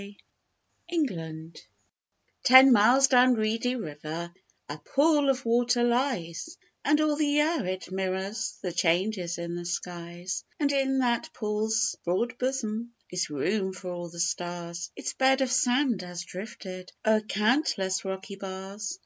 REEDY 0.00 0.16
RIVER 1.14 1.52
Ten 2.42 2.72
miles 2.72 3.06
down 3.08 3.34
Reedy 3.34 3.76
River 3.76 4.32
A 4.66 4.78
pool 4.78 5.28
of 5.28 5.44
water 5.44 5.84
lies, 5.84 6.56
And 6.82 7.02
all 7.02 7.16
the 7.16 7.26
year 7.26 7.66
it 7.66 7.90
mirrors 7.92 8.58
The 8.62 8.72
changes 8.72 9.36
in 9.36 9.56
the 9.56 9.66
skies, 9.66 10.42
And 10.58 10.72
in 10.72 11.00
that 11.00 11.28
pool's 11.34 11.96
broad 12.02 12.38
bosom 12.38 12.94
Is 13.10 13.28
room 13.28 13.74
for 13.74 13.90
all 13.90 14.08
the 14.08 14.20
stars; 14.20 14.90
Its 14.96 15.12
bed 15.12 15.42
of 15.42 15.52
sand 15.52 16.00
has 16.00 16.24
drifted 16.24 16.92
O'er 17.04 17.20
countless 17.20 18.02
rocky 18.02 18.36
bars. 18.36 18.98